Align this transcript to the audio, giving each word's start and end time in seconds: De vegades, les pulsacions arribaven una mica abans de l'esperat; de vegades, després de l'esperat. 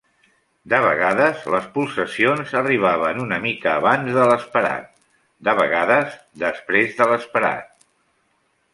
De 0.73 0.77
vegades, 0.85 1.43
les 1.55 1.67
pulsacions 1.75 2.55
arribaven 2.63 3.21
una 3.25 3.39
mica 3.45 3.75
abans 3.75 4.17
de 4.19 4.27
l'esperat; 4.33 4.91
de 5.51 5.57
vegades, 5.63 6.21
després 6.49 7.01
de 7.03 7.13
l'esperat. 7.15 7.91